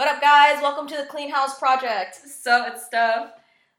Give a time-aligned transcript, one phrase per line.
[0.00, 0.62] What up, guys?
[0.62, 2.14] Welcome to the Clean House Project.
[2.26, 3.32] So it's Steph.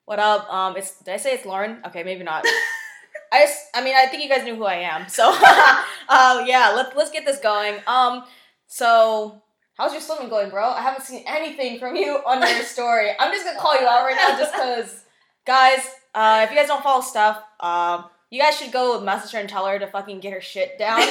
[0.05, 0.47] What up?
[0.53, 1.81] Um, it's did I say it's Lauren?
[1.87, 2.45] Okay, maybe not.
[3.31, 5.09] I just, I mean, I think you guys knew who I am.
[5.09, 7.79] So, uh, yeah, let's let's get this going.
[7.87, 8.23] Um,
[8.67, 9.41] so
[9.73, 10.69] how's your swimming going, bro?
[10.69, 13.09] I haven't seen anything from you on your story.
[13.19, 15.03] I'm just gonna call you out right now, just cause,
[15.47, 15.79] guys.
[16.13, 19.49] Uh, if you guys don't follow Steph, um, you guys should go message her and
[19.49, 21.01] tell her to fucking get her shit down.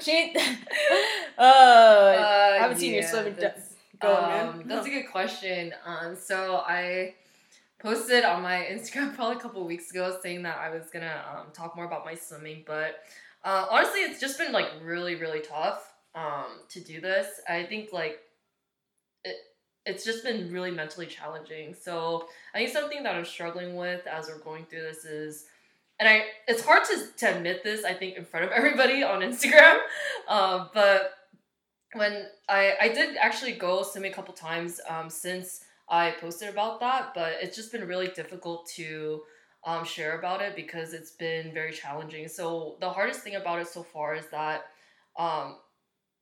[0.00, 0.34] she,
[1.38, 3.36] uh, I haven't seen your yeah, swimming
[4.00, 4.62] going, um.
[4.66, 5.74] That's a good question.
[5.84, 7.14] Um, so I
[7.80, 11.46] posted on my Instagram probably a couple weeks ago saying that I was gonna um,
[11.52, 13.00] talk more about my swimming, but
[13.44, 17.40] uh, honestly, it's just been like really, really tough um, to do this.
[17.48, 18.18] I think like
[19.24, 19.36] it,
[19.86, 21.74] it's just been really mentally challenging.
[21.74, 25.46] So I think something that I'm struggling with as we're going through this is,
[25.98, 27.84] and I it's hard to, to admit this.
[27.84, 29.78] I think in front of everybody on Instagram,
[30.28, 31.14] um, but
[31.94, 36.80] when I I did actually go swimming a couple times um, since I posted about
[36.80, 39.22] that, but it's just been really difficult to
[39.64, 42.28] um, share about it because it's been very challenging.
[42.28, 44.66] So the hardest thing about it so far is that
[45.18, 45.56] um,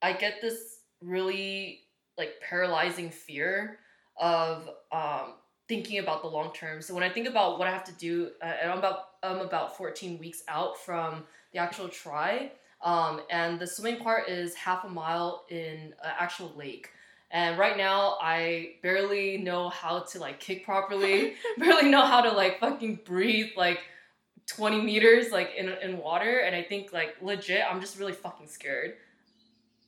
[0.03, 1.81] I get this really
[2.17, 3.79] like paralyzing fear
[4.17, 5.35] of um,
[5.69, 6.83] thinking about the long term.
[6.83, 9.41] So when I think about what I have to do, uh, and I'm about I'm
[9.41, 14.85] about 14 weeks out from the actual try, um, and the swimming part is half
[14.85, 16.91] a mile in an actual lake.
[17.31, 21.35] And right now, I barely know how to like kick properly.
[21.59, 23.81] barely know how to like fucking breathe like
[24.47, 26.39] 20 meters like in, in water.
[26.39, 28.95] And I think like legit, I'm just really fucking scared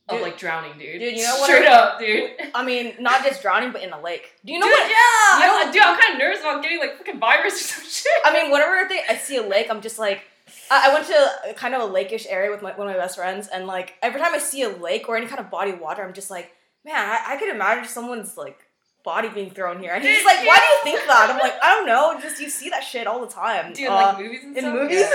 [0.08, 1.00] of Dude- like drowning, dude.
[1.00, 2.30] dude, you know what Straight I- up, dude.
[2.54, 4.32] I mean, not just drowning, but in a lake.
[4.44, 4.90] Do you know dude, what?
[4.90, 5.38] yeah.
[5.38, 7.84] you know- I, dude, I'm kind of nervous about getting like fucking virus or some
[7.88, 8.12] shit.
[8.24, 10.22] I mean, whenever I, think I see a lake, I'm just like,
[10.70, 13.48] I, went to kind of a lake-ish area with my, one of my best friends,
[13.48, 16.02] and like every time I see a lake or any kind of body of water,
[16.04, 16.52] I'm just like,
[16.84, 18.58] man, I, I could imagine someone's like
[19.02, 21.30] body being thrown here, and he's like, why do you think that?
[21.30, 23.72] I'm like, I don't know, just you see that shit all the time.
[23.72, 24.74] Dude, Uh, like movies and in Steph.
[24.74, 25.00] movies?
[25.00, 25.10] Yeah.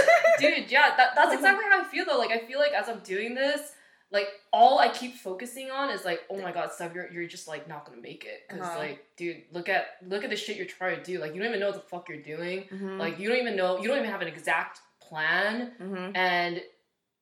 [0.56, 2.18] Dude, yeah, that, that's exactly how I feel though.
[2.18, 3.72] Like I feel like as I'm doing this,
[4.12, 7.48] like all I keep focusing on is like, oh my god, stuff, you're you're just
[7.48, 8.42] like not gonna make it.
[8.50, 8.80] because Uh-huh.
[8.80, 11.20] like, dude, look at look at the shit you're trying to do.
[11.20, 12.66] Like you don't even know what the fuck you're doing.
[12.74, 15.72] Mhm, Like you don't even know you don't even have an exact plan.
[15.82, 16.62] mhm, And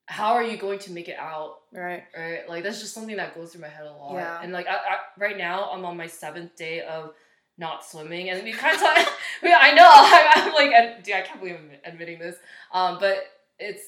[0.06, 1.60] how are you going to make it out?
[1.72, 2.04] right.
[2.16, 2.48] Right?
[2.48, 4.14] Like that's just something that goes through my head a lot.
[4.14, 4.40] Yeah.
[4.42, 7.14] And like I, I, right now I'm on my seventh day of
[7.56, 9.08] not swimming and we kind of talk,
[9.44, 12.36] I know I'm, I'm like dude I can't believe I'm admitting this
[12.72, 13.18] um but
[13.60, 13.82] it's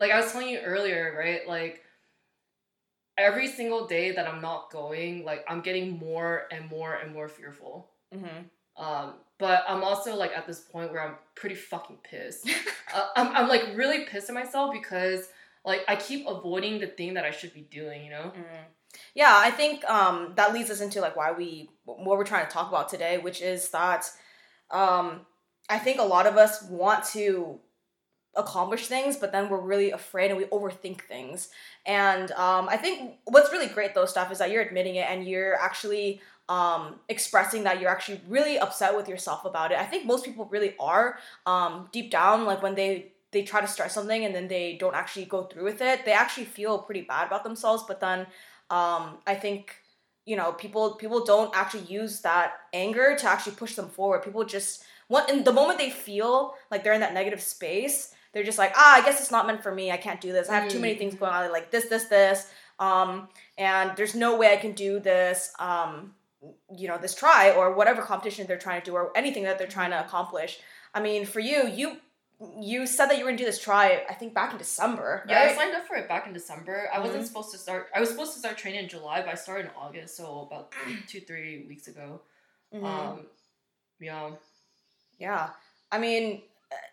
[0.00, 1.82] like I was telling you earlier right like
[3.16, 7.28] every single day that I'm not going like I'm getting more and more and more
[7.28, 8.44] fearful mhm.
[8.80, 12.48] Um but I'm also like at this point where I'm pretty fucking pissed
[12.94, 15.28] uh, I'm, I'm like really pissed at myself because
[15.64, 18.64] like I keep avoiding the thing that I should be doing you know Mm.
[19.14, 22.52] Yeah, I think um, that leads us into like why we what we're trying to
[22.52, 24.10] talk about today, which is that
[24.70, 25.20] um,
[25.68, 27.58] I think a lot of us want to
[28.36, 31.48] accomplish things, but then we're really afraid and we overthink things.
[31.84, 35.26] And um, I think what's really great though, Steph is that you're admitting it and
[35.26, 36.20] you're actually
[36.50, 39.78] um, expressing that you're actually really upset with yourself about it.
[39.78, 43.68] I think most people really are um, deep down, like when they they try to
[43.68, 47.02] start something and then they don't actually go through with it, they actually feel pretty
[47.02, 47.84] bad about themselves.
[47.86, 48.26] But then
[48.68, 49.76] um, I think
[50.26, 54.24] you know people people don't actually use that anger to actually push them forward.
[54.24, 58.42] People just what in the moment they feel like they're in that negative space, they're
[58.42, 59.92] just like ah I guess it's not meant for me.
[59.92, 60.48] I can't do this.
[60.48, 61.52] I have too many things going on.
[61.52, 62.50] Like this this this.
[62.80, 65.52] Um, and there's no way I can do this.
[65.58, 66.14] Um,
[66.74, 69.66] you know this try or whatever competition they're trying to do or anything that they're
[69.66, 70.58] trying to accomplish.
[70.94, 71.96] I mean, for you, you
[72.58, 74.02] you said that you were gonna do this try.
[74.08, 75.24] I think back in December.
[75.28, 76.88] Yeah, I signed up for it back in December.
[76.92, 77.26] I wasn't Mhm.
[77.26, 77.88] supposed to start.
[77.94, 80.72] I was supposed to start training in July, but I started in August, so about
[81.06, 82.22] two, three weeks ago.
[82.74, 82.84] Mhm.
[82.84, 83.26] Um,
[84.00, 84.30] yeah.
[85.18, 85.50] Yeah.
[85.92, 86.42] I mean,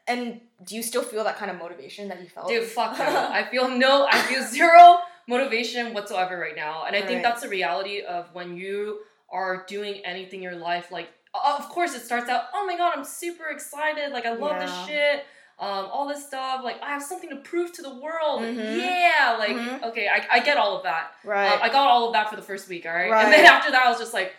[0.07, 2.49] and do you still feel that kind of motivation that you felt?
[2.49, 3.05] Dude, fuck no.
[3.31, 4.05] I feel no.
[4.11, 7.23] I feel zero motivation whatsoever right now, and I think Right.
[7.23, 8.99] that's the reality of when you
[9.29, 10.91] are doing anything in your life.
[10.91, 12.45] Like, of course, it starts out.
[12.53, 14.12] Oh my god, I'm super excited.
[14.12, 15.25] Like, I love this shit.
[15.59, 16.62] Um, all this stuff.
[16.63, 18.41] Like, I have something to prove to the world.
[18.41, 18.77] Mhm.
[18.77, 19.35] Yeah.
[19.39, 19.83] Like, Mhm.
[19.83, 21.12] okay, I, I get all of that.
[21.24, 21.51] right.
[21.53, 23.09] Um, I got all of that for the first week, all right?
[23.09, 23.24] Right.
[23.25, 24.33] And then after that, I was just like,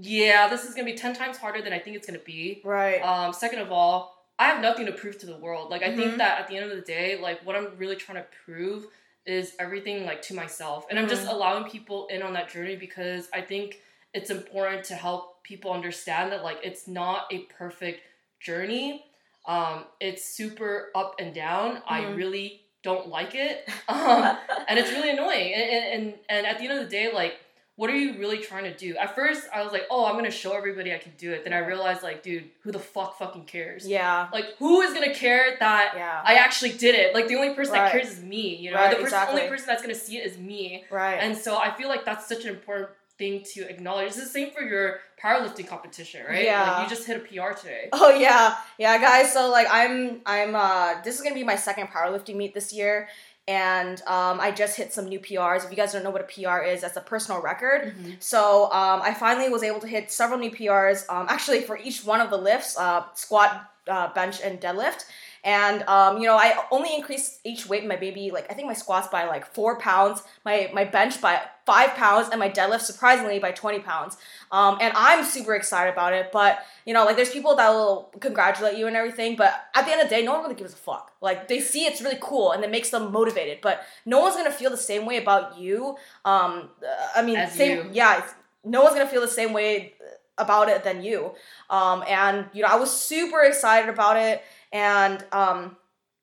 [0.00, 2.60] yeah, this is gonna be 10 times harder than I think it's gonna be.
[2.64, 3.00] right.
[3.02, 5.70] Um, second of all, I have nothing to prove to the world.
[5.70, 5.96] Like, I Mhm.
[5.96, 8.86] think that at the end of the day, like, what I'm really trying to prove
[9.26, 10.86] is everything, like, to myself.
[10.90, 11.32] And I'm just Mhm.
[11.32, 13.80] allowing people in on that journey because I think
[14.14, 18.00] it's important to help people understand that, like, it's not a perfect
[18.40, 19.04] journey.
[19.46, 21.82] Um, it's super up and down.
[21.88, 22.16] I Mhm.
[22.16, 23.68] really don't like it.
[23.88, 24.36] Um,
[24.68, 27.38] and it's really annoying and, and and and at the end of the day like
[27.76, 28.96] what are you really trying to do?
[28.96, 31.44] At first, I was like, oh, I'm gonna show everybody I can do it.
[31.44, 33.86] Then I realized, like, dude, who the fuck fucking cares?
[33.86, 34.26] Yeah.
[34.32, 36.20] Like, who is gonna care that Yeah.
[36.24, 37.14] I actually did it?
[37.14, 37.82] Like, the only person Right.
[37.84, 38.56] that cares is me.
[38.56, 39.42] You know, Right, the person, exactly.
[39.42, 40.86] only person that's gonna see it is me.
[40.90, 41.18] right.
[41.22, 44.08] And so I feel like that's such an important thing to acknowledge.
[44.08, 46.44] It's the same for your powerlifting competition, right?
[46.44, 46.70] Yeah.
[46.78, 47.88] Like, you just hit a PR today.
[47.92, 49.32] Oh yeah, yeah, guys.
[49.32, 50.54] So like, I'm, I'm.
[50.54, 53.08] uh This is gonna be my second powerlifting meet this year,
[53.48, 55.64] and um, I just hit some new PRs.
[55.64, 57.94] If you guys don't know what a PR is, that's a personal record.
[58.20, 61.08] So um, I finally was able to hit several new PRs.
[61.10, 65.04] Um, actually, for each one of the lifts, uh, squat, uh, bench, and deadlift.
[65.44, 68.30] And um, you know, I only increased each weight in my baby.
[68.32, 72.28] Like I think my squats by like four pounds, my my bench by five pounds,
[72.30, 74.16] and my deadlift surprisingly by twenty pounds.
[74.50, 76.32] Um, and I'm super excited about it.
[76.32, 79.36] But you know, like there's people that will congratulate you and everything.
[79.36, 81.12] But at the end of the day, no one really gives a fuck.
[81.20, 83.58] Like they see it's really cool and it makes them motivated.
[83.62, 85.96] But no one's gonna feel the same way about you.
[86.24, 86.70] Um,
[87.14, 87.90] I mean, As same, you.
[87.92, 88.18] yeah.
[88.18, 89.94] it's- No one's gonna feel the same way
[90.36, 91.32] about it than you.
[91.70, 94.42] Um, and you know, I was super excited about it,
[94.72, 95.76] and um,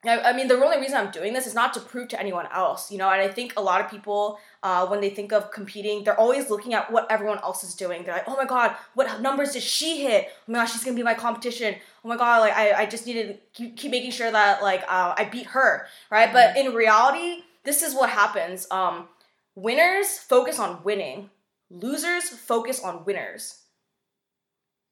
[0.08, 2.48] I, I mean, the only reason I'm doing this is not to prove to anyone
[2.54, 3.10] else, you know.
[3.10, 6.50] And I think a lot of people, uh, when they think of competing, they're always
[6.50, 8.04] looking at what everyone else is doing.
[8.04, 10.30] They're like, oh my god, what numbers did she hit?
[10.48, 11.76] Oh my gosh, she's gonna be my competition.
[12.04, 14.84] Oh my god, like I, I just need to keep, keep making sure that like
[14.84, 16.32] uh, I beat her, right?
[16.32, 18.68] But in reality, this is what happens.
[18.72, 19.08] Um,
[19.56, 21.30] winners focus on winning.
[21.72, 23.65] Losers focus on winners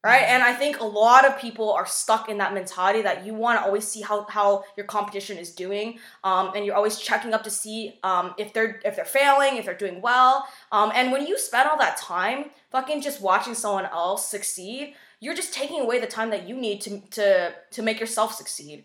[0.04, 0.24] right?
[0.24, 3.58] And i think a lot of people are stuck in that mentality that you want
[3.58, 7.42] to always see how, how your competition is doing um, and you're always checking up
[7.42, 10.46] to see um, if they're if they're failing if they're doing well.
[10.70, 15.34] Um, and when you spend all that time fucking just watching someone else succeed you're
[15.34, 18.84] just taking away the time that you need to to to make yourself succeed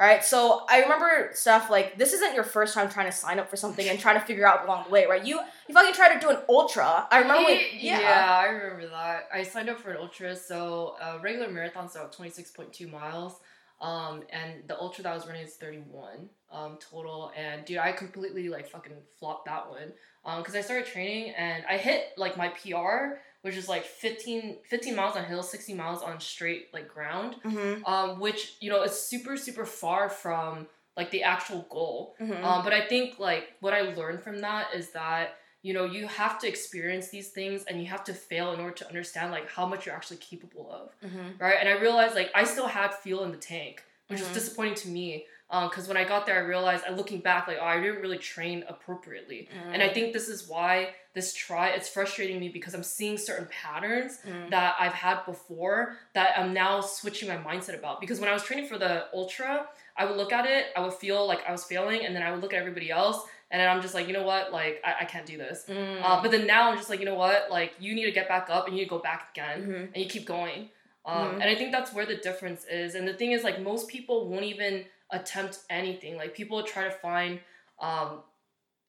[0.00, 3.48] right so i remember Steph like this isn't your first time trying to sign up
[3.48, 5.38] for something and trying to figure out along the way right you
[5.68, 8.38] you fucking tried to do an ultra i remember when, yeah.
[8.40, 9.28] I remember that.
[9.32, 12.72] I signed up for an ultra, so uh, regular marathon marathon's about twenty six point
[12.72, 13.40] two miles,
[13.80, 17.32] um, and the ultra that I was running is thirty one um, total.
[17.36, 19.92] And dude, I completely like fucking flopped that one
[20.38, 24.94] because I started training and I hit like my PR, which is like 15, 15
[24.96, 28.92] miles on hill, sixty miles on straight like ground, Mhm, um, which you know is
[28.98, 30.66] super super far from
[30.96, 32.16] like the actual goal.
[32.20, 32.42] mhm.
[32.44, 36.06] Um, but I think like what I learned from that is that you know you
[36.06, 39.48] have to experience these things and you have to fail in order to understand like
[39.48, 41.40] how much you're actually capable of, Mhm.
[41.40, 41.56] right?
[41.60, 44.88] And I realized like I still had fuel in the tank, which was disappointing to
[44.88, 45.26] me.
[45.50, 48.18] Because when I got there, I realized, and looking back, like, oh, I didn't really
[48.18, 49.48] train appropriately.
[49.72, 53.48] And I think this is why this try, it's frustrating me because I'm seeing certain
[53.50, 54.50] patterns Mhm.
[54.50, 58.00] that I've had before that I'm now switching my mindset about.
[58.00, 59.66] Because when I was training for the ultra,
[59.96, 62.30] I would look at it, I would feel like I was failing, and then I
[62.30, 64.98] would look at everybody else, and then I'm just like, you know what, like I,
[65.00, 65.64] I can't do this.
[65.68, 66.00] Mm.
[66.00, 68.28] Uh, but then now I'm just like, you know what, like you need to get
[68.28, 69.84] back up and you need to go back again, Mhm.
[69.92, 70.70] and you keep going.
[71.04, 71.34] Um, Mhm.
[71.40, 72.94] And I think that's where the difference is.
[72.94, 76.16] And the thing is, like most people won't even attempt anything.
[76.16, 77.40] Like people try to find,
[77.80, 78.22] um,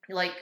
[0.09, 0.33] like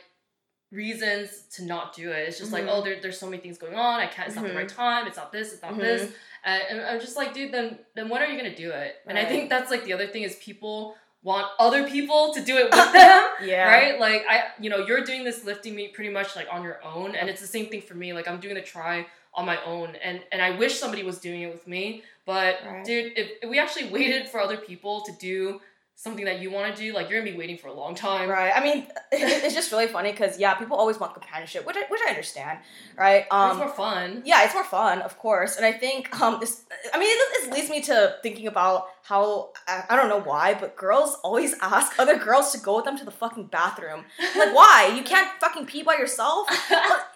[0.71, 2.27] reasons to not do it.
[2.27, 2.69] It's just like, Mhm.
[2.71, 3.99] oh, there, there's so many things going on.
[3.99, 4.27] I can't.
[4.27, 5.07] It's not the right time.
[5.07, 5.51] It's not this.
[5.53, 5.79] It's not Mhm.
[5.79, 6.11] this.
[6.43, 8.97] And, and I'm just like, dude, then then when are you gonna do it?
[9.07, 12.55] And I think that's like the other thing is people want other people to do
[12.57, 13.29] it with them.
[13.43, 13.67] yeah.
[13.67, 13.99] Right?
[13.99, 17.15] Like I you know, you're doing this lifting meet pretty much like on your own.
[17.15, 18.13] And it's the same thing for me.
[18.13, 19.07] Like I'm doing the try
[19.39, 19.89] on my own.
[20.07, 21.83] And and I wish somebody was doing it with me.
[22.25, 22.85] But Right.
[22.89, 25.59] dude, if, if we actually waited for other people to do
[26.05, 28.29] something that you want to do, like you're gonna be waiting for a long time.
[28.29, 28.53] Right.
[28.55, 28.87] I mean,
[29.45, 32.59] it's just really funny because yeah, people always want companionship, which I, which I understand,
[33.05, 33.23] right?
[33.25, 34.21] it's Um, more fun.
[34.31, 36.53] yeah, it's more fun, of course, and I think um, this.
[36.93, 40.53] I mean, this, it leads me to thinking about how I, I don't know why,
[40.61, 44.01] but girls always ask other girls to go with them to the fucking bathroom.
[44.41, 44.93] Like, why?
[44.95, 46.47] You can't fucking pee by yourself.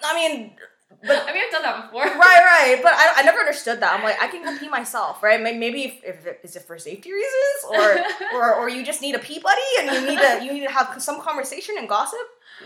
[0.04, 0.58] I mean,
[1.02, 2.04] but I mean, I've done that before.
[2.06, 2.80] right, right.
[2.82, 3.94] But I, I never understood that.
[3.94, 5.42] I'm like, I can go pee myself, right?
[5.42, 7.98] Maybe if, if it, is it for safety reasons, or
[8.40, 10.72] or or you just need a pee buddy and you need to you need to
[10.72, 12.20] have some conversation and gossip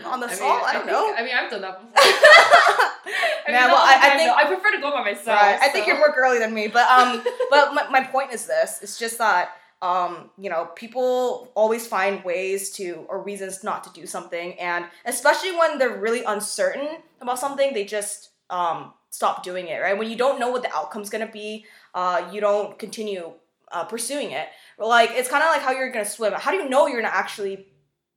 [0.04, 0.42] on the I mean.
[0.42, 1.14] I don't think- know.
[1.16, 1.94] I mean, I've done that before.
[1.96, 4.30] I mean, Man, well, I- I think-.
[4.30, 5.40] I prefer to go by myself.
[5.40, 5.58] Right.
[5.60, 8.78] I think you're more girly than me, but um, but my, my point is this:
[8.82, 13.90] it's just that um, you know, people always find ways to or reasons not to
[13.92, 19.68] do something, and especially when they're really uncertain about something, they just um stop doing
[19.68, 19.78] it.
[19.78, 19.96] Right?
[19.96, 23.32] When you don't know what the outcome's gonna be, uh, you don't continue
[23.70, 24.48] uh, pursuing it.
[24.78, 26.32] Like it's kind of like how you're gonna swim.
[26.32, 27.66] How do you know you're gonna actually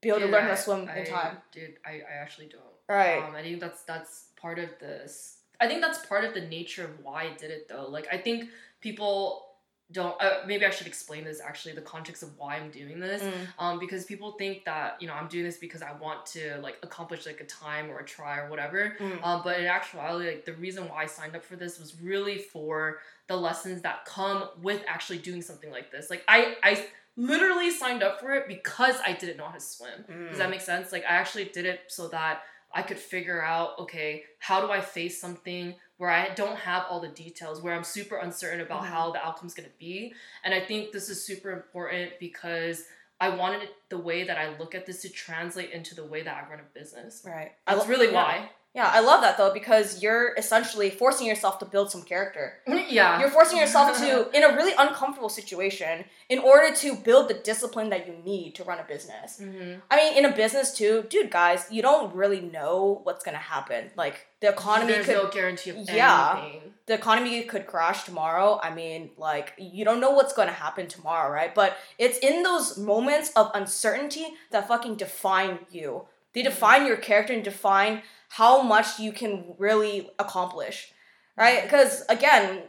[0.01, 1.37] be able to Dude, learn how to swim I, in time?
[1.51, 2.63] Dude, I, I actually don't.
[2.89, 3.23] Right.
[3.23, 5.37] Um, I think that's that's part of this.
[5.59, 7.87] I think that's part of the nature of why I did it though.
[7.87, 8.49] Like I think
[8.81, 9.45] people
[9.91, 13.21] don't uh, maybe I should explain this actually the context of why I'm doing this
[13.21, 13.47] Mm.
[13.59, 16.77] um because people think that you know I'm doing this because I want to like
[16.83, 19.23] accomplish like a time or a try or whatever Mm.
[19.23, 22.37] um but in actuality like the reason why I signed up for this was really
[22.37, 26.85] for the lessons that come with actually doing something like this like I I
[27.17, 30.51] literally signed up for it because I didn't know how to swim does that Mm.
[30.51, 32.43] make sense like I actually did it so that
[32.73, 36.99] I could figure out okay how do I face something where I don't have all
[36.99, 38.87] the details, where I'm super uncertain about Mhm.
[38.87, 40.15] how the outcome's gonna be.
[40.43, 42.87] And I think this is super important because
[43.19, 46.35] I wanted the way that I look at this to translate into the way that
[46.43, 47.21] I run a business.
[47.23, 47.51] Right.
[47.67, 48.13] That's lo- really yeah.
[48.13, 48.51] why.
[48.73, 52.53] Yeah, I love that though because you're essentially forcing yourself to build some character.
[52.67, 53.19] yeah.
[53.19, 57.89] You're forcing yourself to, in a really uncomfortable situation, in order to build the discipline
[57.89, 59.39] that you need to run a business.
[59.39, 63.37] hmm I mean, in a business too, dude, guys, you don't really know what's gonna
[63.37, 63.91] happen.
[63.97, 66.39] Like the economy There's could, no guarantee of Yeah.
[66.41, 66.73] anything.
[66.85, 68.57] the economy could crash tomorrow.
[68.63, 71.53] I mean, like you don't know what's gonna happen tomorrow, right?
[71.53, 76.05] But it's in those moments of uncertainty that fucking define you.
[76.33, 80.93] They define your character and define how much you can really accomplish,
[81.37, 81.63] right?
[81.63, 82.63] Because again,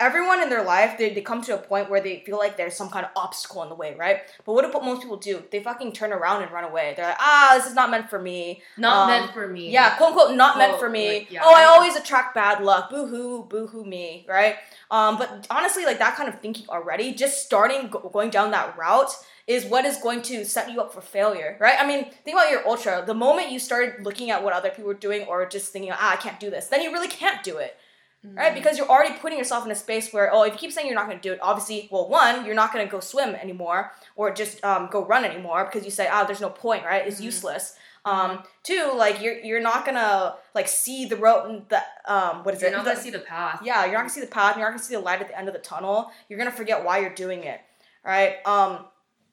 [0.00, 2.74] everyone in their life they, they come to a point where they feel like there's
[2.74, 4.22] some kind of obstacle in the way, right?
[4.44, 5.42] But what do most people do?
[5.52, 6.94] They fucking turn around and run away.
[6.96, 8.62] They're like, ah, this is not meant for me.
[8.76, 9.70] Not Um, meant for me.
[9.70, 11.08] Yeah, quote unquote, not meant for me.
[11.20, 12.90] like, yeah, oh, I I- always attract bad luck.
[12.90, 14.56] Boo hoo, boo hoo me, right?
[14.90, 18.76] Um, but honestly, like that kind of thinking already, just starting go- going down that
[18.76, 19.12] route
[19.46, 21.76] is what is going to set you up for failure, right?
[21.78, 23.02] I mean, think about your ultra.
[23.06, 26.12] The moment you started looking at what other people were doing or just thinking, ah,
[26.12, 27.76] I can't do this, then you really can't do it,
[28.26, 28.36] Mhm.
[28.36, 28.52] right?
[28.54, 30.94] Because you're already putting yourself in a space where, oh, if you keep saying you're
[30.96, 33.92] not going to do it, obviously, well, one, you're not going to go swim anymore
[34.16, 37.06] or just um, go run anymore because you say, ah, there's no point, right?
[37.06, 37.24] It's Mhm.
[37.24, 37.76] useless.
[38.04, 42.62] Um, two, like you're you're not gonna like see the road, the um, what is
[42.62, 42.68] it?
[42.70, 43.60] You're not The- gonna see the path.
[43.62, 44.56] yeah, you're not gonna see the path.
[44.56, 46.10] You're not gonna see the light at the end of the tunnel.
[46.26, 47.60] You're gonna forget why you're doing it,
[48.02, 48.36] right?
[48.46, 48.86] Um,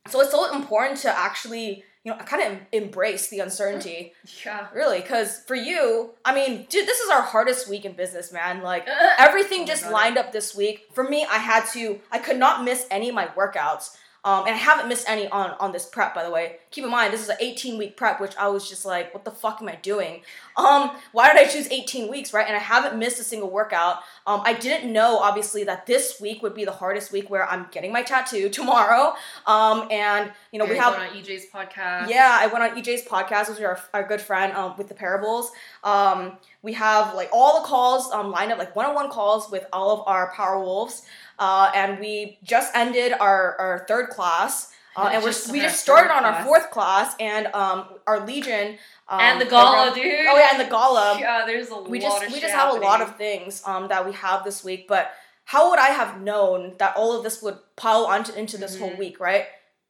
[0.10, 4.14] so it's so important to actually, you know, I kind of embrace the uncertainty,
[4.46, 4.68] Yeah.
[4.74, 8.62] really, because for you, I mean, dude, this is our hardest week in business, man.
[8.62, 8.88] Like
[9.18, 9.92] everything Oh just God.
[9.92, 10.88] lined up this week.
[10.94, 13.98] For me, I had to, I could not miss any of my workouts.
[14.24, 16.58] Um, and I haven't missed any on on this prep, by the way.
[16.72, 19.24] Keep in mind, this is an 18 week prep, which I was just like, what
[19.24, 20.22] the fuck am I doing?
[20.58, 22.46] Um, why did I choose 18 weeks, right?
[22.46, 23.98] And I haven't missed a single workout.
[24.26, 27.68] Um, I didn't know, obviously, that this week would be the hardest week where I'm
[27.72, 29.14] getting my tattoo tomorrow.
[29.46, 32.10] Um, and you know, we have on EJ's podcast.
[32.10, 34.96] yeah, I went on EJ's podcast, which is our, our good friend um, with the
[34.96, 35.52] parables.
[35.84, 39.92] Um, we have like all the calls um, lined up, like one-on-one calls with all
[39.92, 41.04] of our power wolves,
[41.40, 45.80] uh, and we just ended our, our third class, uh, and we're, Just we just
[45.80, 48.78] started on our fourth class, and um, our legion
[49.10, 50.04] um, and the gala, dude.
[50.28, 51.18] Oh yeah, and the gala.
[51.20, 53.88] Yeah, there's a we lot just of we just have a lot of things um,
[53.90, 55.12] that we have this week, but
[55.46, 58.92] how would I have known that all of this would pile onto into this whole
[58.92, 58.98] Mhm.
[58.98, 59.46] week, right?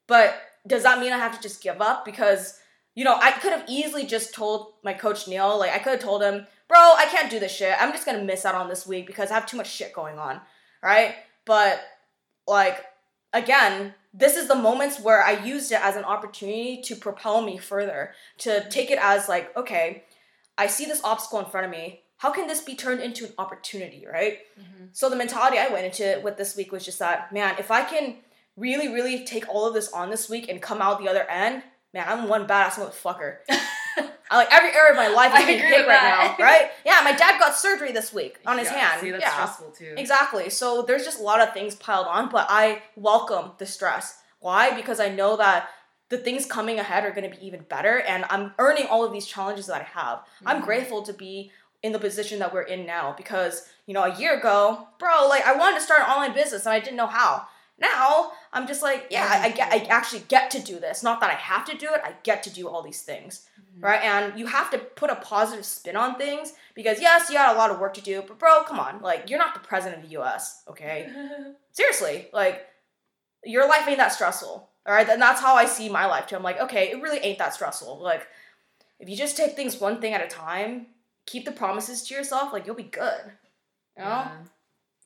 [0.08, 0.36] But
[0.68, 2.04] does that mean I have to just give up?
[2.06, 2.60] Because
[2.94, 6.02] you know, I could have easily just told my coach Neil, like I could have
[6.02, 7.76] told him, bro, I can't do this shit.
[7.80, 10.18] I'm just gonna miss out on this week because I have too much shit going
[10.20, 10.42] on,
[10.84, 11.16] right?
[11.48, 11.82] But
[12.48, 12.86] like
[13.34, 17.58] again, this is the moments where I used it as an opportunity to propel me
[17.58, 20.04] further, to take it as like, okay,
[20.58, 22.02] I see this obstacle in front of me.
[22.18, 24.40] How can this be turned into an opportunity, right?
[24.60, 24.90] Mhm.
[24.92, 27.70] So the mentality I went into it with this week was just that, man, if
[27.70, 28.18] I can
[28.56, 31.62] really, really take all of this on this week and come out the other end,
[31.94, 33.38] man, I'm one badass motherfucker.
[34.30, 36.36] I like every area of my life is I being agree hit right that.
[36.40, 36.72] now, right?
[36.86, 39.02] Yeah, my dad got surgery this week on his Yeah, hand.
[39.02, 39.32] See, that's yeah.
[39.34, 39.94] stressful too.
[39.98, 40.50] Exactly.
[40.50, 44.20] So there's just a lot of things piled on, but I welcome the stress.
[44.40, 44.74] Why?
[44.76, 45.70] Because I know that
[46.10, 49.12] the things coming ahead are going to be even better, and I'm earning all of
[49.12, 50.20] these challenges that I have.
[50.46, 50.66] I'm Mhm.
[50.66, 51.52] grateful to be
[51.84, 55.46] in the position that we're in now because, you know, a year ago, bro, like
[55.46, 57.48] I wanted to start an online business and I didn't know how.
[57.80, 61.04] Now I'm just like, yeah, I, I get, I actually get to do this.
[61.04, 62.02] Not that I have to do it.
[62.04, 63.84] I get to do all these things Mhm.
[63.84, 64.02] right?
[64.04, 67.58] And you have to put a positive spin on things because yes, you got a
[67.58, 70.08] lot of work to do, but bro, come on, like you're not the president of
[70.10, 70.64] the U.S.
[70.68, 71.08] Okay,
[71.72, 72.66] seriously, like
[73.44, 74.70] your life ain't that stressful.
[74.88, 76.36] All right, and that's how I see my life too.
[76.36, 78.00] I'm like, okay, it really ain't that stressful.
[78.00, 78.26] Like,
[79.00, 80.88] if you just take things one thing at a time,
[81.26, 83.22] keep the promises to yourself, like you'll be good.
[83.98, 84.10] You know?
[84.10, 84.32] Yeah.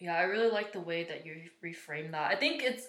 [0.01, 2.31] Yeah, I really like the way that you reframe that.
[2.31, 2.88] I think it's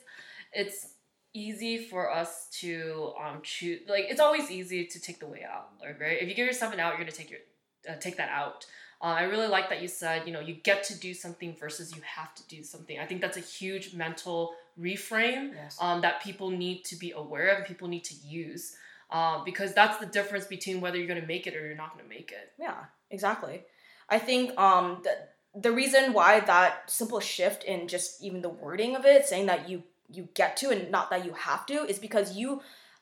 [0.52, 0.94] it's
[1.34, 5.68] easy for us to um choose like it's always easy to take the way out,
[6.00, 6.18] right?
[6.20, 7.40] If you give yourself an out, you're gonna take your
[7.88, 8.66] uh, take that out.
[9.00, 11.94] Uh, I really like that you said you know you get to do something versus
[11.94, 12.98] you have to do something.
[12.98, 15.76] I think that's a huge mental reframe Yes.
[15.80, 18.74] um, that people need to be aware of and people need to use.
[19.10, 22.08] Uh, because that's the difference between whether you're gonna make it or you're not gonna
[22.08, 22.52] make it.
[22.58, 23.62] Yeah, exactly.
[24.08, 28.96] I think um that the reason why that simple shift in just even the wording
[28.96, 31.98] of it, saying that you you get to and not that you have to, is
[31.98, 32.60] because you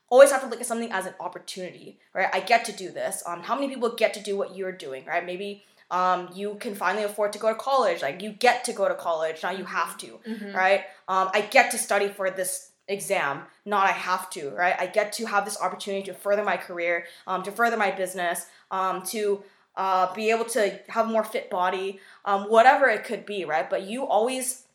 [0.09, 2.29] always have to look at something as an opportunity, right?
[2.33, 3.23] I get to do this.
[3.27, 5.25] Um, how many people get to do what you're doing, right?
[5.25, 8.01] Maybe um, you can finally afford to go to college.
[8.03, 10.55] Like you get to go to college, not you have to, Mhm.
[10.55, 10.85] right?
[11.09, 14.77] Um, I get to study for this exam, not I have to, right?
[14.79, 18.47] I get to have this opportunity to further my career, um, to further my business,
[18.71, 19.43] um, to
[19.77, 23.69] uh, be able to have a more fit body, um, whatever it could be, right?
[23.71, 24.67] But you always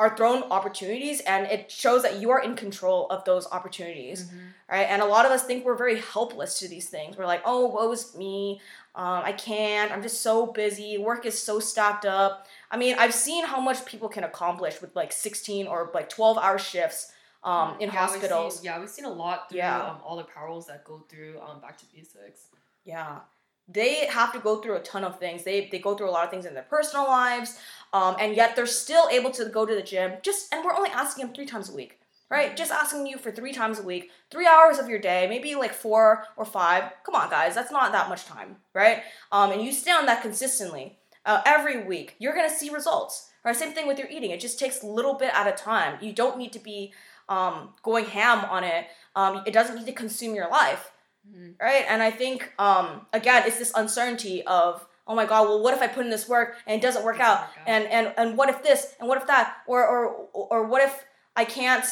[0.00, 4.52] are thrown opportunities and it shows that you are in control of those opportunities Mhm.
[4.68, 4.88] right?
[4.90, 7.16] And a lot of us think we're very helpless to these things.
[7.16, 8.60] We're like, oh, woe is me.
[8.96, 9.92] Um, I can't.
[9.92, 10.98] I'm just so busy.
[10.98, 12.46] Work is so stacked up.
[12.72, 16.38] I mean, I've seen how much people can accomplish with like 16 or like 12
[16.38, 17.12] hour shifts
[17.44, 18.56] um, in Yeah, we've hospitals.
[18.56, 19.90] seen- yeah, we've seen a lot through Yeah.
[19.90, 22.46] um, all the parallels that go through um, Back to Basics.
[22.84, 23.18] Yeah.
[23.66, 25.42] They have to go through a ton of things.
[25.42, 27.58] They, they go through a lot of things in their personal lives,
[27.92, 30.12] um, and yet they're still able to go to the gym.
[30.22, 31.98] Just and we're only asking them three times a week,
[32.30, 32.56] right?
[32.56, 35.72] Just asking you for three times a week, three hours of your day, maybe like
[35.72, 36.84] four or five.
[37.06, 39.02] Come on, guys, that's not that much time, right?
[39.32, 42.16] Um, and you stay on that consistently uh, every week.
[42.18, 43.30] You're gonna see results.
[43.44, 43.54] Right?
[43.54, 44.30] Same thing with your eating.
[44.30, 45.98] It just takes a little bit at a time.
[46.00, 46.94] You don't need to be
[47.28, 48.86] um, going ham on it.
[49.14, 50.90] Um, it doesn't need to consume your life
[51.28, 51.54] Mhm.
[51.60, 51.84] right?
[51.88, 55.82] And I think um, again, it's this uncertainty of oh my god, well, what if
[55.82, 57.48] I put in this work and it doesn't work out, out.
[57.66, 61.04] and and and what if this and what if that, or or or what if
[61.36, 61.84] I can't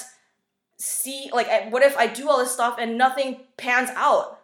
[0.79, 4.41] see like eh, what if I do all this stuff and nothing pans out,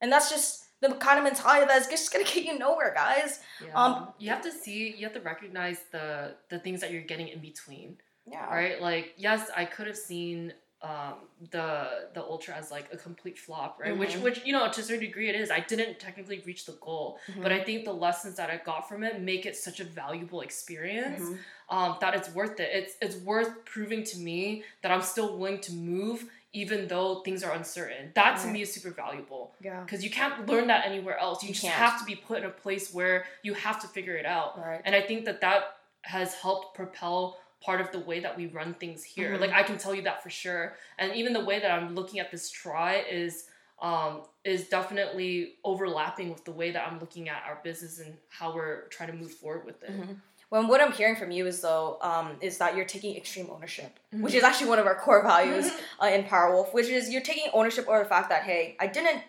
[0.00, 3.40] and that's just the kind of mentality that's just gonna get you nowhere, guys.
[3.64, 3.72] Yeah.
[3.74, 7.28] Um, you have to see, you have to recognize the the things that you're getting
[7.28, 8.46] in between, Yeah.
[8.52, 8.80] right?
[8.80, 11.14] Like, yes, I could have seen um,
[11.50, 13.96] the the ultra as like a complete flop, right?
[13.96, 14.22] Which Mhm.
[14.22, 15.50] which you know to a certain degree it is.
[15.50, 19.04] I didn't technically reach the goal, but I think the lessons that I got from
[19.04, 21.22] it make it such a valuable experience.
[21.22, 21.38] Mhm.
[21.68, 22.68] um, that it's worth it.
[22.74, 27.42] It's it's worth proving to me that I'm still willing to move even though things
[27.42, 28.12] are uncertain.
[28.14, 28.52] That to Right.
[28.52, 29.80] me is super valuable Yeah.
[29.80, 31.42] because you can't learn that anywhere else.
[31.42, 31.74] You, You just can't.
[31.76, 34.58] have to be put in a place where you have to figure it out.
[34.58, 34.82] Right.
[34.84, 38.74] And I think that that has helped propel part of the way that we run
[38.74, 39.32] things here.
[39.36, 39.40] Mhm.
[39.40, 40.76] Like I can tell you that for sure.
[40.98, 43.48] And even the way that I'm looking at this try is
[43.80, 48.54] um, is definitely overlapping with the way that I'm looking at our business and how
[48.54, 49.90] we're trying to move forward with it.
[50.00, 50.20] Mhm.
[50.50, 53.98] When what I'm hearing from you is though, um, is that you're taking extreme ownership,
[54.12, 54.36] which Mhm.
[54.36, 56.02] is actually one of our core values Mm-hmm.
[56.02, 59.22] uh, in Powerwolf, which is you're taking ownership over the fact that hey, I didn't,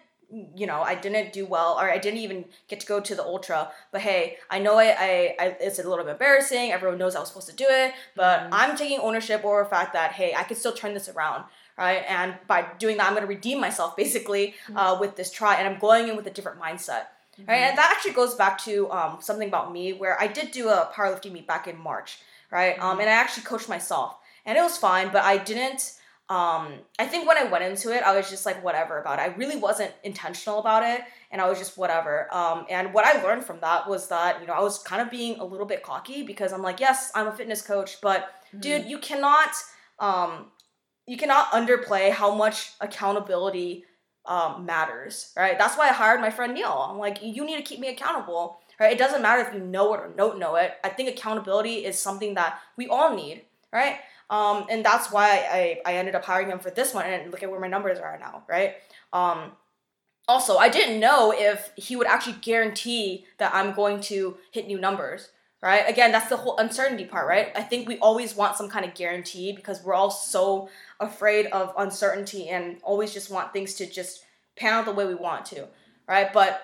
[0.56, 3.24] you know, I didn't do well, or I didn't even get to go to the
[3.24, 6.72] ultra, but hey, I know I, I, I it's a little bit embarrassing.
[6.72, 8.50] Everyone knows I was supposed to do it, but Mhm.
[8.52, 11.44] I'm taking ownership over the fact that hey, I could still turn this around.
[11.76, 15.56] Right, and by doing that, I'm going to redeem myself basically uh, with this try,
[15.56, 17.06] and I'm going in with a different mindset.
[17.48, 20.70] Right, and that actually goes back to um, something about me where I did do
[20.70, 22.20] a powerlifting meet back in March,
[22.52, 22.78] right?
[22.80, 23.02] Um, Mhm.
[23.02, 25.94] and I actually coached myself, and it was fine, but I didn't.
[26.34, 26.64] Um,
[26.98, 29.22] I think when I went into it, I was just like whatever about it.
[29.22, 32.34] I really wasn't intentional about it, and I was just whatever.
[32.34, 35.12] Um, and what I learned from that was that you know I was kind of
[35.12, 38.62] being a little bit cocky because I'm like, yes, I'm a fitness coach, but Mm-hmm.
[38.62, 39.50] dude, you cannot
[40.00, 40.52] um,
[41.08, 43.86] you cannot underplay how much accountability
[44.26, 45.58] um, matters, right?
[45.58, 46.88] That's why I hired my friend Neil.
[46.90, 48.92] I'm like, you need to keep me accountable, right?
[48.94, 50.74] It doesn't matter if you know it or don't know it.
[50.84, 53.98] I think accountability is something that we all need, right?
[54.34, 57.06] Um, and that's why I, I ended up hiring him for this one.
[57.06, 58.78] And look at where my numbers are now, right?
[59.14, 59.52] Um,
[60.28, 64.80] also, I didn't know if he would actually guarantee that I'm going to hit new
[64.80, 65.30] numbers,
[65.62, 65.88] right?
[65.88, 67.52] Again, that's the whole uncertainty part, right?
[67.56, 70.68] I think we always want some kind of guarantee because we're all so
[71.00, 74.24] afraid of uncertainty and always just want things to just
[74.56, 75.68] pan out the way we want to,
[76.08, 76.34] right?
[76.34, 76.60] But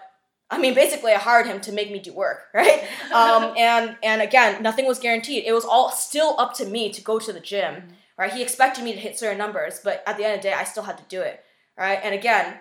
[0.52, 2.84] I mean, basically, I hired him to make me do work, right?
[3.14, 5.44] Um, and and again, nothing was guaranteed.
[5.46, 7.84] It was all still up to me to go to the gym,
[8.18, 8.34] right?
[8.34, 10.64] He expected me to hit certain numbers, but at the end of the day, I
[10.64, 11.44] still had to do it,
[11.78, 12.00] right?
[12.02, 12.58] And again,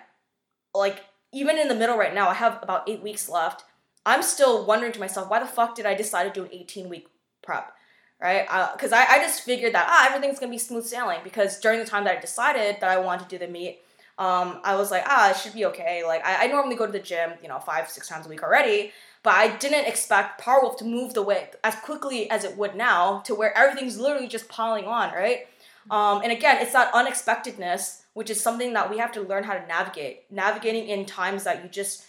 [0.73, 3.63] like even in the middle right now, I have about eight weeks left.
[4.05, 6.89] I'm still wondering to myself, why the fuck did I decide to do an 18
[6.89, 7.07] week
[7.43, 7.73] prep?
[8.21, 8.47] Right?
[8.73, 11.19] Because I, I just figured that ah, everything's gonna be smooth sailing.
[11.23, 13.81] Because during the time that I decided that I wanted to do the meet,
[14.19, 16.03] um, I was like, ah, it should be okay.
[16.05, 18.43] Like I, I normally go to the gym, you know, five, six times a week
[18.43, 18.91] already,
[19.23, 23.19] but I didn't expect Powerwolf to move the way as quickly as it would now
[23.19, 25.47] to where everything's literally just piling on, right?
[25.89, 29.53] Um, and again, it's that unexpectedness, which is something that we have to learn how
[29.53, 30.29] to navigate.
[30.29, 32.03] Navigating in times that you just,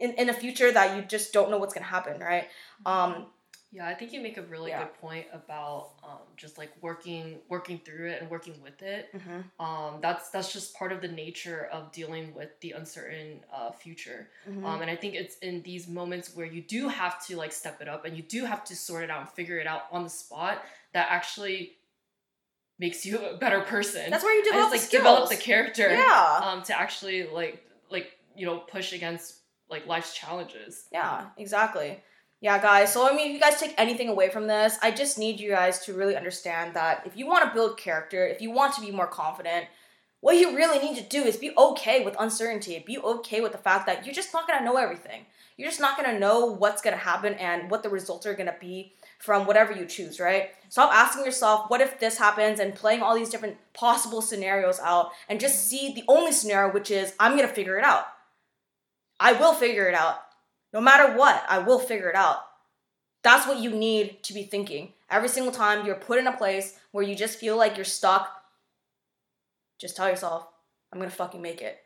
[0.00, 2.48] in, in the future that you just don't know what's gonna happen, right?
[2.84, 3.26] Um,
[3.74, 4.80] Yeah, I think you make a really Yeah.
[4.80, 9.08] good point about um, just like working working through it and working with it.
[9.14, 9.64] Mm-hmm.
[9.64, 14.28] Um, that's that's just part of the nature of dealing with the uncertain uh, future.
[14.46, 14.66] Mm-hmm.
[14.66, 17.80] Um, and I think it's in these moments where you do have to like step
[17.80, 20.04] it up and you do have to sort it out and figure it out on
[20.04, 21.72] the spot that actually
[22.78, 24.10] makes you a better person.
[24.10, 25.88] That's where you develop it's, like the develop the character.
[25.88, 26.40] Yeah.
[26.44, 29.38] Um, to actually like like you know push against
[29.70, 30.88] like life's challenges.
[30.92, 32.02] Yeah, exactly.
[32.42, 32.92] Yeah, guys.
[32.92, 35.48] So, I mean, if you guys take anything away from this, I just need you
[35.48, 38.80] guys to really understand that if you want to build character, if you want to
[38.80, 39.66] be more confident,
[40.22, 42.82] what you really need to do is be okay with uncertainty.
[42.84, 45.26] Be okay with the fact that you're just not going to know everything.
[45.56, 48.34] You're just not going to know what's going to happen and what the results are
[48.34, 50.50] going to be from whatever you choose, right?
[50.68, 55.12] Stop asking yourself, what if this happens, and playing all these different possible scenarios out,
[55.28, 58.06] and just see the only scenario, which is, I'm going to figure it out.
[59.20, 60.16] I will figure it out.
[60.72, 62.38] No matter what, I will figure it out.
[63.22, 64.94] That's what you need to be thinking.
[65.10, 68.28] Every single time you're put in a place where you just feel like you're stuck,
[69.78, 70.46] just tell yourself,
[70.92, 71.78] I'm gonna fucking make it.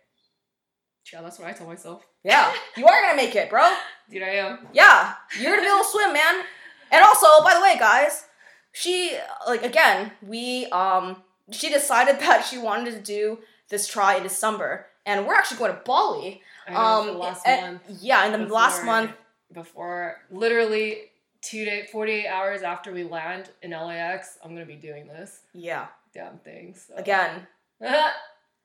[1.12, 2.04] Yeah, that's what I tell myself.
[2.24, 3.72] Yeah, you are gonna make it, bro.
[4.10, 4.66] Dude, I am.
[4.72, 6.44] Yeah, you're gonna be able to swim, man.
[6.90, 8.24] And also, by the way, guys,
[8.72, 14.22] she like again, we um she decided that she wanted to do this try in
[14.22, 16.42] December, and we're actually going to Bali.
[16.68, 18.02] Know, Um, last and- month.
[18.02, 19.12] yeah, in the last month.
[19.52, 24.74] Before literally two day, forty eight hours after we land in LAX, I'm gonna be
[24.74, 26.74] doing this Yeah, damn thing.
[26.74, 26.94] So.
[26.96, 27.46] again,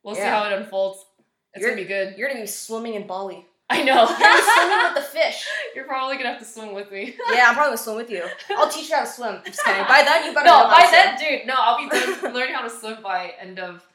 [0.04, 1.06] we'll see how it unfolds.
[1.54, 2.18] It's You're- gonna be good.
[2.18, 3.46] you're gonna be swimming in Bali.
[3.70, 4.06] I know.
[4.10, 5.48] You're swimming with the fish.
[5.76, 7.16] You're probably gonna have to swim with me.
[7.32, 8.26] Yeah, I'm probably gonna swim with you.
[8.50, 9.36] I'll teach you how to swim.
[9.36, 9.84] I'm just kidding.
[9.86, 11.46] By then, you better no, by then, dude.
[11.46, 11.86] No, I'll be
[12.28, 13.86] learning how to swim by end of.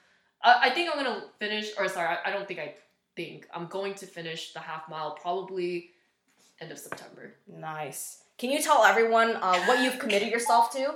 [0.46, 2.74] Uh, I think I'm gonna finish, or sorry, I, I don't think I
[3.16, 5.90] think I'm going to finish the half mile probably
[6.60, 7.34] end of September.
[7.48, 8.22] Nice.
[8.38, 10.94] Can you tell everyone uh, what you've committed yourself to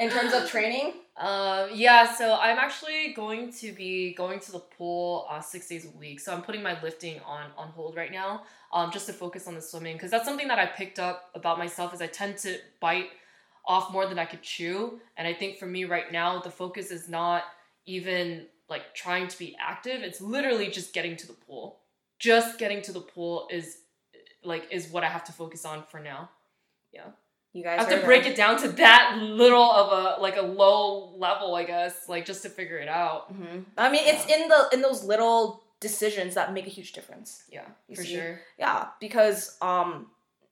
[0.00, 0.94] in terms of training?
[1.18, 5.84] Um, yeah, so I'm actually going to be going to the pool uh, six days
[5.84, 6.18] a week.
[6.18, 9.54] So I'm putting my lifting on on hold right now, um, just to focus on
[9.54, 12.56] the swimming because that's something that I picked up about myself is I tend to
[12.80, 13.10] bite
[13.66, 16.90] off more than I could chew, and I think for me right now the focus
[16.90, 17.42] is not
[17.84, 20.02] even like trying to be active.
[20.02, 21.80] It's literally just getting to the pool.
[22.18, 23.78] Just getting to the pool is
[24.42, 26.30] like is what I have to focus on for now.
[26.92, 27.08] Yeah.
[27.52, 28.32] You I guys have to break that.
[28.32, 32.42] it down to that little of a like a low level, I guess, like just
[32.42, 33.32] to figure it out.
[33.32, 33.64] Mhm.
[33.78, 37.44] I mean, it's in the in those little decisions that make a huge difference.
[37.50, 38.14] Yeah, for see?
[38.14, 38.40] sure.
[38.58, 40.10] Yeah, because um,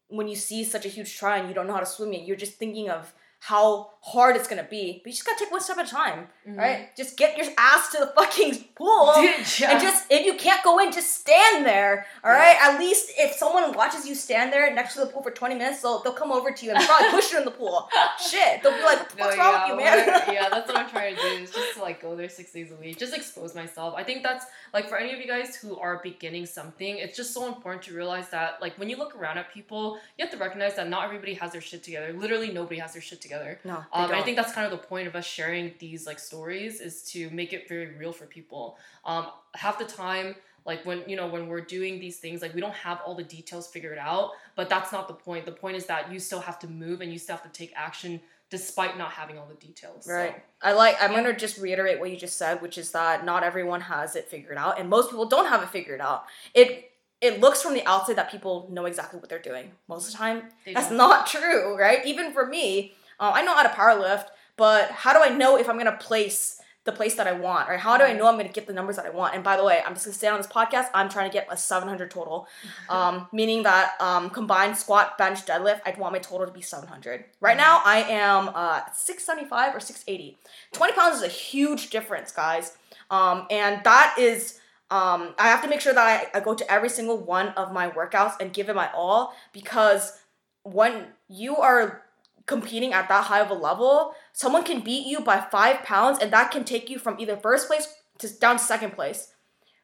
[0.09, 2.23] when you see such a huge try and you don't know how to swim it,
[2.27, 3.13] you're just thinking of
[3.45, 5.03] how hard it's gonna be.
[5.03, 6.59] But you just gotta take one step at a time, mm-hmm.
[6.59, 6.97] right?
[6.97, 9.13] Just get your ass to the fucking pool.
[9.59, 9.73] Yeah.
[9.73, 12.07] And just if you can't go in, just stand there.
[12.25, 12.57] All right.
[12.61, 15.83] At least if someone watches you stand there next to the pool for twenty minutes,
[15.83, 17.89] they'll they'll come over to you and probably push you in the pool.
[18.31, 20.77] Shit, they'll be like, "What the No, wrong yeah, with you, man?" yeah, that's what
[20.79, 21.29] I'm trying to do.
[21.43, 23.95] Is just to like go there six days a week, just expose myself.
[23.97, 27.33] I think that's like for any of you guys who are beginning something, it's just
[27.33, 30.39] so important to realize that like when you look around at people, you have to
[30.39, 32.13] recognize that not everybody has their shit together.
[32.13, 33.34] Literally, nobody has their shit together.
[33.65, 36.19] No, they Um, I think that's kind of the point of us sharing these like
[36.19, 38.79] stories is to make it very real for people.
[39.05, 42.61] Um, half the time, like when you know when we're doing these things, like we
[42.61, 45.45] don't have all the details figured out, but that's not the point.
[45.45, 47.73] The point is that you still have to move and you still have to take
[47.77, 48.21] action
[48.51, 50.05] despite not having all the details.
[50.05, 50.45] So, Right.
[50.63, 50.97] I like.
[51.03, 54.29] I'm gonna just reiterate what you just said, which is that not everyone has it
[54.29, 56.25] figured out, and most people don't have it figured out.
[56.55, 59.71] It it looks from the outside that people know exactly what they're doing.
[59.89, 60.99] Most of the time, They that's don't.
[60.99, 62.05] not true, right?
[62.05, 65.57] Even for me, uh, I know how to power lift, but how do I know
[65.59, 68.37] if I'm gonna place the place that I want, or how do I know I'm
[68.37, 69.35] gonna get the numbers that I want?
[69.35, 71.47] And by the way, I'm just gonna say on this podcast, I'm trying to get
[71.51, 72.47] a 700 total,
[72.91, 77.25] um, meaning that um, combined squat, bench, deadlift, I'd want my total to be 700.
[77.41, 80.39] Right now, I am uh, 675 or 680.
[80.73, 82.77] 20 pounds is a huge difference, guys,
[83.11, 84.61] um, and that is.
[84.91, 87.73] Um, I have to make sure that I, I go to every single one of
[87.73, 90.21] my workouts and give it my all because
[90.63, 92.04] when you are
[92.47, 96.31] competing at that high of a level, someone can beat you by five pounds, and
[96.33, 97.87] that can take you from either first place
[98.19, 99.33] to down to second place.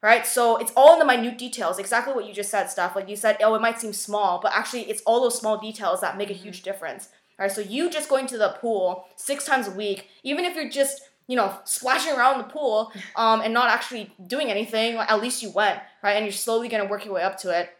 [0.02, 0.26] Right?
[0.26, 2.96] So it's all in the minute details, exactly what you just said, Steph.
[2.96, 6.00] Like you said, oh, it might seem small, but actually it's all those small details
[6.00, 7.10] that make a huge difference.
[7.38, 10.54] All right, So you just going to the pool six times a week, even if
[10.56, 15.20] you're just you know, splashing around the pool um, and not actually doing anything, at
[15.20, 16.14] least you went, right?
[16.16, 17.70] And you're slowly gonna work your way up to it.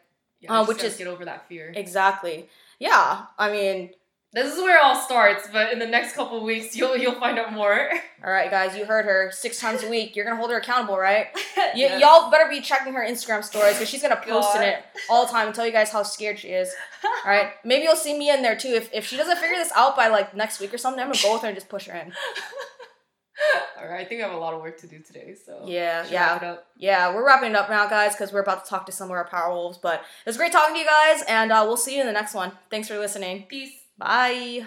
[0.41, 1.73] Yeah, Uh, which is- get over that fear.
[1.75, 2.49] Exactly.
[2.79, 3.23] Yeah.
[3.39, 3.91] I mean,
[4.33, 7.19] this is where it all starts, but in the next couple of weeks, you'll you'll
[7.19, 7.91] find out more.
[8.25, 9.31] All right, guys, you heard her.
[9.33, 10.15] Six times a week.
[10.15, 11.27] You're gonna hold her accountable, right?
[11.57, 12.01] Y- Yes.
[12.01, 15.33] Y'all better be checking her Instagram stories because she's gonna post in it all the
[15.33, 16.73] time and tell you guys how scared she is.
[17.05, 18.69] All right, maybe you'll see me in there too.
[18.69, 21.23] If if she doesn't figure this out by like next week or something, I'm gonna
[21.23, 22.13] go with her and just push her in.
[23.81, 26.07] All right, I think I have a lot of work to do today, so Yeah,
[26.11, 26.33] yeah.
[26.35, 26.67] wrap it up.
[26.77, 29.13] Yeah, we're wrapping it up now, guys, because we're about to talk to some of
[29.13, 29.79] our power wolves.
[29.79, 32.13] But it was great talking to you guys, and uh, we'll see you in the
[32.13, 32.53] next one.
[32.71, 33.47] Thanks for listening.
[33.49, 33.73] Peace.
[34.01, 34.67] Bye.